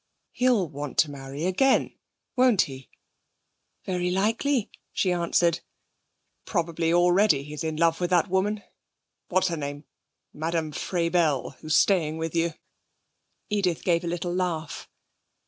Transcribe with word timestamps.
'He'll 0.31 0.67
want 0.67 0.97
to 0.97 1.11
marry 1.11 1.45
again, 1.45 1.93
won't 2.35 2.63
he?' 2.63 2.89
'Very 3.85 4.09
likely,' 4.09 4.71
she 4.91 5.11
answered. 5.11 5.59
'Probably 6.43 6.91
already 6.91 7.43
he's 7.43 7.63
in 7.63 7.75
love 7.75 8.01
with 8.01 8.09
that 8.09 8.27
woman 8.27 8.63
What's 9.29 9.49
her 9.49 9.57
name 9.57 9.83
Madame 10.33 10.71
Frabelle 10.71 11.51
who's 11.59 11.75
staying 11.75 12.17
with 12.17 12.35
you.' 12.35 12.53
Edith 13.51 13.83
gave 13.83 14.03
a 14.03 14.07
little 14.07 14.33
laugh. 14.33 14.89